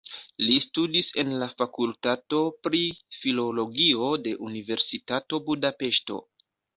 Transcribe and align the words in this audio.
Li 0.43 0.53
studis 0.63 1.09
en 1.23 1.33
la 1.41 1.47
fakultato 1.59 2.39
pri 2.67 2.79
filologio 3.17 4.07
de 4.23 4.33
Universitato 4.49 5.41
Budapeŝto. 5.51 6.19